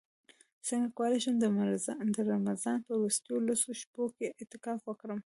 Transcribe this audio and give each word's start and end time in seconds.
څنګه 0.67 0.87
کولی 0.97 1.19
شم 1.23 1.35
د 1.39 1.43
رمضان 2.31 2.77
په 2.87 2.91
وروستیو 2.97 3.45
لسو 3.47 3.71
شپو 3.81 4.03
کې 4.15 4.25
اعتکاف 4.39 4.79
وکړم 4.85 5.19